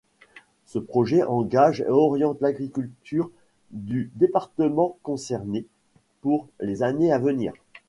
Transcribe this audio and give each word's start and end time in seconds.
Ce 0.65 0.79
projet 0.79 1.21
engage 1.21 1.81
et 1.81 1.87
oriente 1.87 2.41
l'agriculture 2.41 3.29
du 3.69 4.09
département 4.15 4.97
concerné 5.03 5.67
pour 6.21 6.47
les 6.59 6.81
années 6.81 7.13
à 7.13 7.19
venir. 7.19 7.53